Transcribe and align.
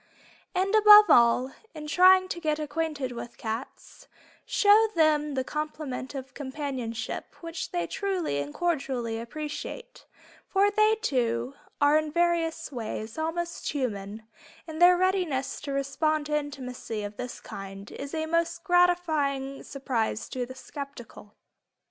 And 0.55 0.73
above 0.73 1.11
all, 1.11 1.51
in 1.75 1.85
trying 1.85 2.27
to 2.29 2.39
get 2.39 2.57
acquainted 2.57 3.11
with 3.11 3.37
cats, 3.37 4.07
show 4.47 4.87
them 4.95 5.35
the 5.35 5.43
compliment 5.43 6.15
of 6.15 6.33
companionship 6.33 7.35
which 7.41 7.69
they 7.69 7.85
truly 7.85 8.39
and 8.39 8.51
cordially 8.51 9.19
appreciate, 9.19 10.07
for 10.47 10.71
they, 10.71 10.95
too, 11.03 11.53
are 11.79 11.99
in 11.99 12.11
various 12.11 12.71
ways 12.71 13.15
"also 13.19 13.45
human" 13.71 14.23
and 14.65 14.81
their 14.81 14.97
readiness 14.97 15.61
to 15.61 15.71
respond 15.71 16.25
to 16.25 16.35
intimacy 16.35 17.03
of 17.03 17.17
this 17.17 17.39
kind 17.39 17.91
is 17.91 18.15
a 18.15 18.25
most 18.25 18.63
gratifying 18.63 19.61
surprise 19.61 20.27
to 20.29 20.47
the 20.47 20.55
skeptical. 20.55 21.35